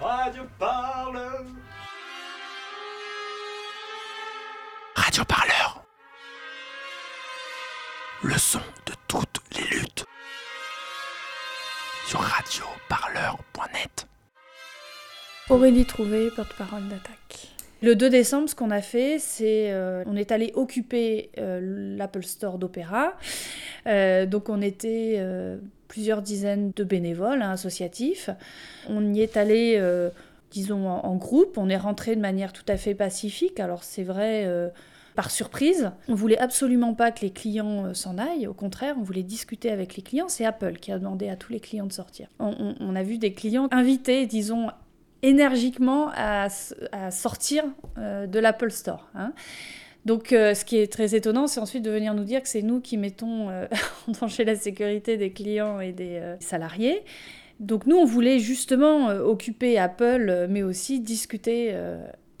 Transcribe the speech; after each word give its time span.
Radio 0.00 0.44
Parleur. 0.58 1.44
Radio 4.94 5.24
Parleur. 5.26 5.84
Le 8.22 8.38
son 8.38 8.60
de 8.86 8.94
toutes 9.08 9.42
les 9.52 9.66
luttes. 9.76 10.06
Sur 12.06 12.20
radioparleur.net. 12.20 14.06
Aurélie 15.50 15.84
Trouvé, 15.84 16.30
porte-parole 16.30 16.88
d'attaque. 16.88 17.48
Le 17.82 17.96
2 17.96 18.10
décembre, 18.10 18.48
ce 18.48 18.54
qu'on 18.54 18.70
a 18.70 18.82
fait, 18.82 19.18
c'est 19.18 19.70
euh, 19.72 20.02
on 20.06 20.14
est 20.16 20.32
allé 20.32 20.52
occuper 20.54 21.30
euh, 21.38 21.96
l'Apple 21.96 22.22
Store 22.24 22.58
d'Opéra. 22.58 23.14
Euh, 23.86 24.26
donc 24.26 24.50
on 24.50 24.60
était 24.60 25.14
euh, 25.18 25.56
plusieurs 25.88 26.20
dizaines 26.20 26.72
de 26.76 26.84
bénévoles 26.84 27.40
hein, 27.40 27.52
associatifs. 27.52 28.28
On 28.88 29.14
y 29.14 29.22
est 29.22 29.36
allé, 29.38 29.82
disons, 30.50 30.88
en, 30.88 31.06
en 31.06 31.16
groupe. 31.16 31.56
On 31.56 31.70
est 31.70 31.76
rentré 31.78 32.16
de 32.16 32.20
manière 32.20 32.52
tout 32.52 32.66
à 32.68 32.76
fait 32.76 32.94
pacifique. 32.94 33.58
Alors 33.60 33.82
c'est 33.82 34.04
vrai 34.04 34.46
par 35.16 35.30
surprise. 35.30 35.90
On 36.08 36.14
voulait 36.14 36.38
absolument 36.38 36.94
pas 36.94 37.10
que 37.10 37.22
les 37.22 37.30
clients 37.30 37.94
s'en 37.94 38.18
aillent. 38.18 38.46
Au 38.46 38.54
contraire, 38.54 38.94
on 38.98 39.02
voulait 39.02 39.22
discuter 39.24 39.70
avec 39.70 39.96
les 39.96 40.02
clients. 40.02 40.28
C'est 40.28 40.44
Apple 40.44 40.74
qui 40.74 40.92
a 40.92 40.98
demandé 40.98 41.28
à 41.30 41.36
tous 41.36 41.52
les 41.52 41.60
clients 41.60 41.86
de 41.86 41.92
sortir. 41.92 42.28
On- 42.38 42.74
on 42.78 42.94
a 42.94 43.02
vu 43.02 43.16
des 43.18 43.32
clients 43.32 43.68
invités, 43.72 44.26
disons, 44.26 44.68
énergiquement 45.22 46.10
à, 46.14 46.48
sortir 47.10 47.64
euh, 47.98 48.26
de 48.26 48.38
l'Apple 48.38 48.70
Store. 48.70 49.08
hein. 49.14 49.32
Donc, 50.06 50.32
euh, 50.32 50.54
ce 50.54 50.64
qui 50.64 50.78
est 50.78 50.90
très 50.90 51.14
étonnant, 51.14 51.46
c'est 51.46 51.60
ensuite 51.60 51.82
de 51.82 51.90
venir 51.90 52.14
nous 52.14 52.24
dire 52.24 52.42
que 52.42 52.48
c'est 52.48 52.62
nous 52.62 52.80
qui 52.80 52.96
mettons 52.96 53.50
euh, 53.50 53.66
en 54.08 54.12
danger 54.12 54.44
la 54.44 54.56
sécurité 54.56 55.18
des 55.18 55.30
clients 55.30 55.80
et 55.80 55.92
des 55.92 56.22
salariés. 56.40 57.02
Donc, 57.58 57.86
nous, 57.86 57.96
on 57.96 58.06
voulait 58.06 58.38
justement 58.38 59.08
occuper 59.08 59.78
Apple, 59.78 60.46
mais 60.48 60.62
aussi 60.62 61.00
discuter 61.00 61.74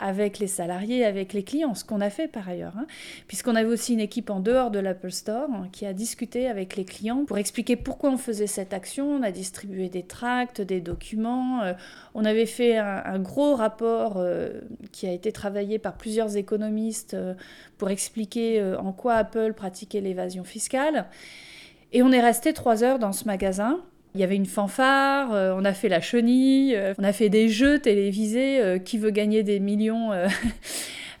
avec 0.00 0.38
les 0.38 0.46
salariés, 0.46 1.04
avec 1.04 1.34
les 1.34 1.44
clients, 1.44 1.74
ce 1.74 1.84
qu'on 1.84 2.00
a 2.00 2.10
fait 2.10 2.26
par 2.26 2.48
ailleurs, 2.48 2.72
hein. 2.76 2.86
puisqu'on 3.28 3.54
avait 3.54 3.68
aussi 3.68 3.92
une 3.92 4.00
équipe 4.00 4.30
en 4.30 4.40
dehors 4.40 4.70
de 4.70 4.78
l'Apple 4.78 5.10
Store 5.10 5.48
hein, 5.52 5.68
qui 5.70 5.84
a 5.84 5.92
discuté 5.92 6.48
avec 6.48 6.74
les 6.76 6.84
clients 6.84 7.24
pour 7.26 7.38
expliquer 7.38 7.76
pourquoi 7.76 8.10
on 8.10 8.16
faisait 8.16 8.46
cette 8.46 8.72
action. 8.72 9.08
On 9.08 9.22
a 9.22 9.30
distribué 9.30 9.88
des 9.88 10.02
tracts, 10.02 10.62
des 10.62 10.80
documents. 10.80 11.62
euh, 11.62 11.74
on 12.14 12.24
avait 12.24 12.46
fait 12.46 12.78
un, 12.78 13.18
gros 13.18 13.54
rapport 13.54 14.14
euh, 14.16 14.60
qui 14.90 15.06
a 15.06 15.12
été 15.12 15.32
travaillé 15.32 15.78
par 15.78 15.96
plusieurs 15.96 16.36
économistes 16.36 17.14
euh, 17.14 17.34
pour 17.76 17.90
expliquer 17.90 18.62
en 18.78 18.92
quoi 18.92 19.14
Apple 19.14 19.52
pratiquait 19.54 20.00
l'évasion 20.00 20.44
fiscale. 20.44 21.06
Et 21.92 22.02
on 22.02 22.10
est 22.12 22.20
resté 22.20 22.52
trois 22.52 22.84
heures 22.84 22.98
dans 22.98 23.12
ce 23.12 23.24
magasin. 23.24 23.80
Il 24.14 24.20
y 24.20 24.24
avait 24.24 24.36
une 24.36 24.46
fanfare, 24.46 25.32
euh, 25.32 25.54
on 25.56 25.64
a 25.64 25.72
fait 25.72 25.88
la 25.88 26.00
chenille, 26.00 26.74
euh, 26.74 26.94
on 26.98 27.04
a 27.04 27.12
fait 27.12 27.28
des 27.28 27.48
jeux 27.48 27.78
télévisés, 27.78 28.60
euh, 28.60 28.78
qui 28.78 28.98
veut 28.98 29.10
gagner 29.10 29.44
des 29.44 29.60
millions, 29.60 30.10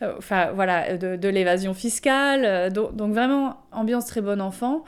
voilà, 0.28 0.96
de, 0.96 1.28
l'évasion 1.28 1.72
fiscale. 1.74 2.72
donc, 2.72 3.12
vraiment, 3.12 3.58
ambiance 3.70 4.06
très 4.06 4.20
bon 4.20 4.40
enfant. 4.40 4.84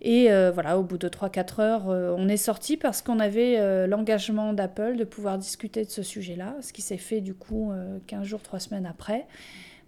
Et 0.00 0.28
voilà, 0.54 0.78
au 0.78 0.84
bout 0.84 0.98
de 0.98 1.08
3-4 1.08 1.60
heures, 1.60 1.86
on 1.86 2.28
est 2.28 2.36
sorti 2.36 2.76
parce 2.76 3.02
qu'on 3.02 3.18
avait 3.18 3.86
l'engagement 3.88 4.52
d'Apple 4.52 4.96
de 4.96 5.04
pouvoir 5.04 5.38
discuter 5.38 5.84
de 5.84 5.90
ce 5.90 6.02
sujet-là, 6.02 6.54
ce 6.60 6.72
qui 6.72 6.82
s'est 6.82 6.98
fait 6.98 7.20
du 7.20 7.34
coup 7.34 7.72
euh, 7.72 7.98
15 8.06 8.24
jours, 8.24 8.42
3 8.42 8.60
semaines 8.60 8.86
après. 8.86 9.26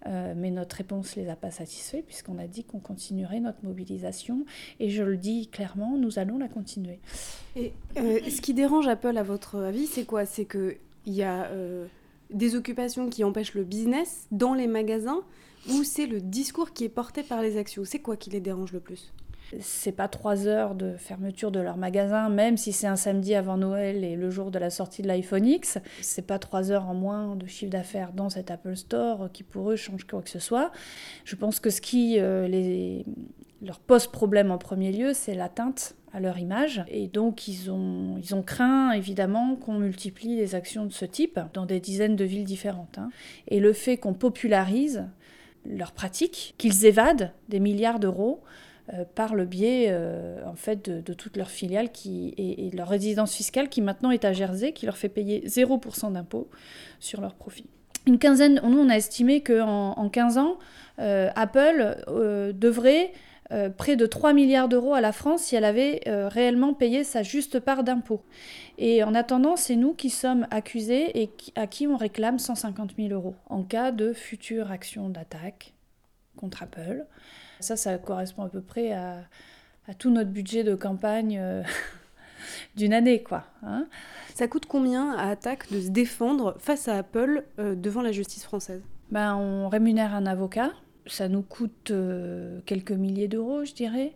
Euh, 0.06 0.34
mais 0.37 0.51
notre 0.51 0.77
réponse 0.77 1.17
ne 1.17 1.23
les 1.23 1.29
a 1.29 1.37
pas 1.37 1.51
satisfaits 1.51 2.03
puisqu'on 2.06 2.39
a 2.39 2.47
dit 2.47 2.65
qu'on 2.65 2.79
continuerait 2.79 3.41
notre 3.41 3.65
mobilisation. 3.65 4.45
Et 4.79 4.91
je 4.91 5.03
le 5.03 5.17
dis 5.17 5.48
clairement, 5.48 5.97
nous 5.97 6.19
allons 6.19 6.39
la 6.39 6.48
continuer. 6.48 7.01
Et 7.57 7.73
euh, 7.97 8.19
ce 8.29 8.41
qui 8.41 8.55
dérange 8.55 8.89
Apple, 8.89 9.17
à 9.17 9.23
votre 9.23 9.57
avis, 9.57 9.87
c'est 9.87 10.05
quoi? 10.05 10.25
C'est 10.25 10.47
qu'il 10.47 10.79
y 11.07 11.23
a 11.23 11.47
euh, 11.47 11.87
des 12.31 12.57
occupations 12.57 13.09
qui 13.09 13.25
empêchent 13.25 13.55
le 13.55 13.65
business 13.65 14.27
dans 14.31 14.55
les 14.55 14.67
magasins 14.67 15.23
ou 15.69 15.84
c'est 15.84 16.07
le 16.07 16.20
discours 16.20 16.73
qui 16.73 16.85
est 16.85 16.89
porté 16.89 17.23
par 17.23 17.42
les 17.42 17.58
actions 17.58 17.85
C'est 17.85 17.98
quoi 17.98 18.17
qui 18.17 18.30
les 18.30 18.41
dérange 18.41 18.73
le 18.73 18.80
plus? 18.80 19.13
C'est 19.58 19.92
pas 19.92 20.08
trois 20.08 20.46
heures 20.46 20.74
de 20.74 20.96
fermeture 20.96 21.50
de 21.50 21.61
leur 21.61 21.77
magasin, 21.77 22.28
même 22.28 22.56
si 22.56 22.72
c'est 22.72 22.86
un 22.86 22.96
samedi 22.96 23.34
avant 23.34 23.56
Noël 23.56 24.05
et 24.05 24.14
le 24.14 24.30
jour 24.30 24.50
de 24.50 24.58
la 24.58 24.70
sortie 24.70 25.02
de 25.02 25.08
l'iPhone 25.08 25.46
X. 25.46 25.78
C'est 26.00 26.27
pas 26.27 26.38
trois 26.38 26.70
heures 26.70 26.88
en 26.88 26.94
moins 26.94 27.34
de 27.34 27.46
chiffre 27.46 27.70
d'affaires 27.70 28.12
dans 28.12 28.30
cet 28.30 28.50
Apple 28.50 28.77
Store 28.77 29.28
qui 29.33 29.42
pour 29.42 29.70
eux 29.70 29.77
change 29.77 30.05
quoi 30.05 30.22
que 30.22 30.30
ce 30.30 30.38
soit. 30.38 30.70
Je 31.24 31.34
pense 31.34 31.58
que 31.58 31.70
ce 31.70 31.80
qui 31.80 32.16
euh, 32.18 33.02
leur 33.62 33.80
pose 33.80 34.06
problème 34.06 34.50
en 34.50 34.58
premier 34.58 34.92
lieu, 34.92 35.12
c'est 35.14 35.34
l'atteinte 35.34 35.96
à 36.12 36.20
leur 36.20 36.38
image. 36.38 36.84
Et 36.88 37.08
donc 37.08 37.48
ils 37.48 37.70
ont, 37.70 38.18
ils 38.22 38.34
ont 38.34 38.42
craint 38.42 38.92
évidemment 38.92 39.56
qu'on 39.56 39.78
multiplie 39.78 40.36
les 40.36 40.55
actions 40.55 40.86
de 40.86 40.92
ce 40.92 41.05
type 41.05 41.40
dans 41.55 41.67
des 41.67 41.80
dizaines 41.80 42.17
de 42.17 42.24
villes 42.24 42.44
différentes. 42.44 42.98
hein. 42.98 43.11
Et 43.48 43.61
le 43.61 43.72
fait 43.72 43.96
qu'on 43.96 44.14
popularise 44.14 45.06
leurs 45.67 45.92
pratiques, 45.92 46.55
qu'ils 46.56 46.86
évadent 46.86 47.32
des 47.48 47.61
milliards 47.61 48.00
d'euros 48.00 48.42
par 49.14 49.34
le 49.34 49.45
biais 49.45 49.86
euh, 49.90 50.45
en 50.46 50.55
fait 50.55 50.89
de, 50.89 51.12
toutes 51.12 51.36
leurs 51.36 51.51
filiales 51.51 51.90
qui, 51.90 52.34
et, 52.36 52.67
et 52.67 52.70
leur 52.70 52.89
résidence 52.89 53.34
fiscale 53.34 53.68
qui 53.68 53.83
maintenant 53.83 54.11
est 54.11 54.24
à 54.24 54.33
Jersey, 54.33 54.73
qui 54.73 54.86
leur 54.86 54.96
fait 54.96 55.08
payer 55.08 55.42
0% 55.46 56.12
d'impôt 56.12 56.48
sur 56.98 57.20
leurs 57.20 57.34
profits. 57.34 57.68
Une 58.06 58.18
quinzaine, 58.18 58.61
nous 58.64 58.79
on 58.79 58.89
a 58.89 58.96
estimé 58.96 59.42
qu'en 59.42 59.92
en 59.92 60.08
15 60.08 60.39
ans, 60.39 60.58
euh, 60.98 61.30
Apple 61.34 62.02
euh, 62.08 62.52
devrait 62.52 63.12
euh, 63.52 63.68
près 63.68 63.96
de 63.96 64.06
3 64.06 64.33
milliards 64.33 64.68
d'euros 64.68 64.95
à 64.95 65.00
la 65.00 65.11
France 65.11 65.42
si 65.42 65.56
elle 65.56 65.64
avait 65.64 66.02
euh, 66.06 66.29
réellement 66.29 66.73
payé 66.73 67.02
sa 67.02 67.24
juste 67.24 67.58
part 67.58 67.83
d'impôt. 67.83 68.23
Et 68.79 69.02
en 69.02 69.12
attendant, 69.12 69.56
c'est 69.56 69.74
nous 69.74 69.92
qui 69.92 70.08
sommes 70.08 70.46
accusés 70.52 71.20
et 71.20 71.30
à 71.56 71.67
qui 71.67 71.89
on 71.89 71.96
réclame 71.96 72.39
150 72.39 72.92
000 72.96 73.08
euros 73.08 73.34
en 73.48 73.64
cas 73.64 73.90
de 73.90 74.12
future 74.12 74.70
action 74.70 75.08
d'attaque 75.08 75.74
contre 76.36 76.62
Apple. 76.62 77.06
Ça, 77.61 77.77
ça 77.77 77.97
correspond 77.98 78.43
à 78.45 78.48
peu 78.48 78.61
près 78.61 78.93
à, 78.93 79.19
à 79.89 79.95
tout 79.95 80.11
notre 80.11 80.31
budget 80.31 80.65
de 80.65 80.75
campagne 80.75 81.39
euh, 81.41 81.63
d'une 82.77 82.93
année, 82.93 83.23
quoi. 83.23 83.45
hein. 83.63 83.87
Ça 84.35 84.48
coûte 84.48 84.67
combien 84.67 85.13
à 85.13 85.29
Attaque 85.31 85.71
de 85.71 85.81
se 85.81 85.89
défendre 85.91 86.57
face 86.59 86.89
à 86.89 86.97
Apple 86.98 87.45
euh, 87.59 87.75
devant 87.75 88.01
la 88.03 88.13
justice 88.13 88.45
française? 88.45 88.83
Ben, 89.11 89.35
on 89.35 89.69
rémunère 89.69 90.15
un 90.15 90.27
avocat. 90.27 90.71
Ça 91.07 91.29
nous 91.29 91.43
coûte 91.43 91.91
euh, 91.91 92.61
quelques 92.67 92.93
milliers 92.93 93.29
d'euros, 93.29 93.65
je 93.65 93.75
dirais. 93.75 94.15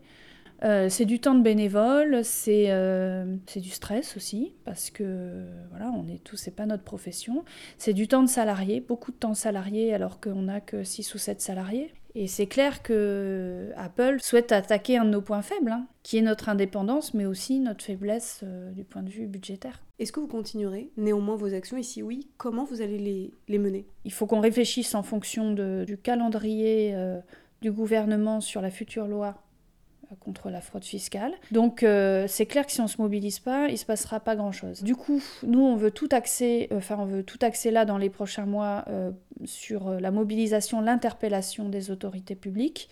Euh, 0.62 0.88
c'est 0.88 1.04
du 1.04 1.20
temps 1.20 1.34
de 1.34 1.42
bénévole, 1.42 2.24
c'est 2.24 2.70
euh, 2.70 3.36
c'est 3.46 3.60
du 3.60 3.70
stress 3.70 4.16
aussi, 4.16 4.54
parce 4.64 4.90
que 4.90 5.44
voilà, 5.70 5.90
on 5.90 6.06
est 6.08 6.22
tous, 6.22 6.36
c'est 6.36 6.54
pas 6.54 6.64
notre 6.64 6.84
profession. 6.84 7.44
C'est 7.76 7.92
du 7.92 8.08
temps 8.08 8.22
de 8.22 8.28
salarié, 8.28 8.80
beaucoup 8.80 9.10
de 9.12 9.16
temps 9.16 9.34
salarié, 9.34 9.92
alors 9.92 10.20
qu'on 10.20 10.42
n'a 10.42 10.60
que 10.60 10.82
6 10.84 11.14
ou 11.14 11.18
7 11.18 11.40
salariés. 11.40 11.92
Et 12.14 12.28
c'est 12.28 12.46
clair 12.46 12.82
que 12.82 13.72
Apple 13.76 14.18
souhaite 14.20 14.52
attaquer 14.52 14.96
un 14.98 15.04
de 15.04 15.10
nos 15.10 15.20
points 15.20 15.42
faibles, 15.42 15.72
hein, 15.72 15.86
qui 16.04 16.16
est 16.16 16.22
notre 16.22 16.48
indépendance, 16.48 17.12
mais 17.12 17.26
aussi 17.26 17.58
notre 17.58 17.84
faiblesse 17.84 18.40
euh, 18.44 18.70
du 18.70 18.84
point 18.84 19.02
de 19.02 19.10
vue 19.10 19.26
budgétaire. 19.26 19.82
Est-ce 19.98 20.12
que 20.12 20.20
vous 20.20 20.28
continuerez 20.28 20.90
néanmoins 20.96 21.34
vos 21.36 21.52
actions? 21.52 21.76
Et 21.76 21.82
si 21.82 22.02
oui, 22.02 22.28
comment 22.38 22.64
vous 22.64 22.80
allez 22.80 22.98
les, 22.98 23.32
les 23.48 23.58
mener? 23.58 23.84
Il 24.04 24.12
faut 24.12 24.26
qu'on 24.26 24.40
réfléchisse 24.40 24.94
en 24.94 25.02
fonction 25.02 25.52
de- 25.52 25.84
du 25.86 25.98
calendrier 25.98 26.94
du 27.62 27.72
gouvernement 27.72 28.40
sur 28.40 28.60
la 28.60 28.70
future 28.70 29.06
loi 29.08 29.36
contre 30.20 30.50
la 30.50 30.60
fraude 30.60 30.84
fiscale. 30.84 31.32
Donc 31.50 31.82
euh, 31.82 32.26
c'est 32.28 32.46
clair 32.46 32.66
que 32.66 32.72
si 32.72 32.80
on 32.80 32.86
se 32.86 33.00
mobilise 33.00 33.38
pas, 33.38 33.68
il 33.68 33.78
se 33.78 33.84
passera 33.84 34.20
pas 34.20 34.36
grand-chose. 34.36 34.82
Du 34.82 34.96
coup, 34.96 35.22
nous 35.46 35.60
on 35.60 35.76
veut 35.76 35.90
tout 35.90 36.08
axer, 36.12 36.68
euh, 36.72 36.78
enfin 36.78 36.96
on 36.98 37.06
veut 37.06 37.22
tout 37.22 37.38
axer 37.42 37.70
là 37.70 37.84
dans 37.84 37.98
les 37.98 38.10
prochains 38.10 38.46
mois 38.46 38.84
euh, 38.88 39.10
sur 39.44 39.88
euh, 39.88 40.00
la 40.00 40.10
mobilisation, 40.10 40.80
l'interpellation 40.80 41.68
des 41.68 41.90
autorités 41.90 42.34
publiques, 42.34 42.88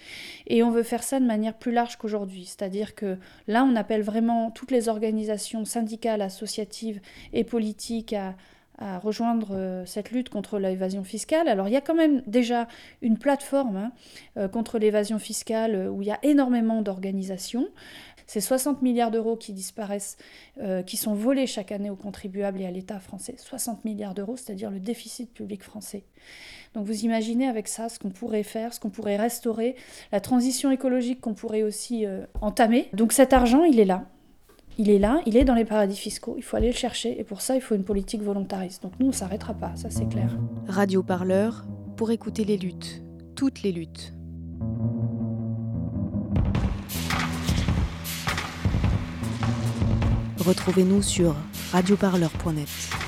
et 0.46 0.62
on 0.62 0.70
veut 0.70 0.82
faire 0.82 1.02
ça 1.02 1.20
de 1.20 1.26
manière 1.26 1.54
plus 1.54 1.72
large 1.72 1.96
qu'aujourd'hui. 1.96 2.44
C'est-à-dire 2.44 2.94
que 2.94 3.18
là 3.46 3.64
on 3.64 3.76
appelle 3.76 4.02
vraiment 4.02 4.50
toutes 4.50 4.70
les 4.70 4.88
organisations 4.88 5.64
syndicales, 5.64 6.22
associatives 6.22 7.00
et 7.32 7.44
politiques 7.44 8.12
à 8.12 8.34
à 8.78 8.98
rejoindre 8.98 9.48
euh, 9.52 9.84
cette 9.86 10.10
lutte 10.10 10.28
contre 10.28 10.58
l'évasion 10.58 11.04
fiscale. 11.04 11.48
Alors 11.48 11.68
il 11.68 11.72
y 11.72 11.76
a 11.76 11.80
quand 11.80 11.94
même 11.94 12.22
déjà 12.26 12.68
une 13.00 13.18
plateforme 13.18 13.76
hein, 13.76 13.92
euh, 14.36 14.48
contre 14.48 14.78
l'évasion 14.78 15.18
fiscale 15.18 15.74
euh, 15.74 15.88
où 15.88 16.02
il 16.02 16.08
y 16.08 16.10
a 16.10 16.18
énormément 16.22 16.82
d'organisations. 16.82 17.68
C'est 18.26 18.40
60 18.40 18.82
milliards 18.82 19.10
d'euros 19.10 19.36
qui 19.36 19.52
disparaissent, 19.52 20.16
qui 20.86 20.96
sont 20.96 21.12
volés 21.12 21.46
chaque 21.46 21.70
année 21.70 21.90
aux 21.90 21.96
contribuables 21.96 22.62
et 22.62 22.66
à 22.66 22.70
l'État 22.70 22.98
français. 22.98 23.34
60 23.36 23.84
milliards 23.84 24.14
d'euros, 24.14 24.36
c'est-à-dire 24.36 24.70
le 24.70 24.78
déficit 24.78 25.34
public 25.34 25.62
français. 25.62 26.04
Donc 26.72 26.86
vous 26.86 27.04
imaginez 27.04 27.46
avec 27.48 27.68
ça 27.68 27.90
ce 27.90 27.98
qu'on 27.98 28.10
pourrait 28.10 28.44
faire, 28.44 28.72
ce 28.72 28.80
qu'on 28.80 28.90
pourrait 28.90 29.16
restaurer, 29.16 29.74
la 30.12 30.20
transition 30.20 30.70
écologique 30.70 31.20
qu'on 31.20 31.34
pourrait 31.34 31.64
aussi 31.64 32.06
entamer. 32.40 32.88
Donc 32.94 33.12
cet 33.12 33.34
argent, 33.34 33.64
il 33.64 33.80
est 33.80 33.84
là. 33.84 34.06
Il 34.78 34.88
est 34.88 34.98
là, 34.98 35.20
il 35.26 35.36
est 35.36 35.44
dans 35.44 35.54
les 35.54 35.66
paradis 35.66 35.96
fiscaux, 35.96 36.34
il 36.38 36.42
faut 36.42 36.56
aller 36.56 36.68
le 36.68 36.76
chercher 36.76 37.20
et 37.20 37.24
pour 37.24 37.42
ça 37.42 37.54
il 37.54 37.60
faut 37.60 37.74
une 37.74 37.84
politique 37.84 38.22
volontariste. 38.22 38.82
Donc 38.82 38.92
nous 39.00 39.08
on 39.08 39.12
s'arrêtera 39.12 39.52
pas, 39.52 39.72
ça 39.76 39.90
c'est 39.90 40.08
clair. 40.08 40.36
Radio 40.66 41.02
Parleur 41.02 41.64
pour 41.96 42.10
écouter 42.10 42.44
les 42.44 42.56
luttes, 42.56 43.02
toutes 43.36 43.62
les 43.62 43.72
luttes. 43.72 44.14
Retrouvez-nous 50.38 51.02
sur 51.02 51.36
radioparleur.net. 51.72 53.01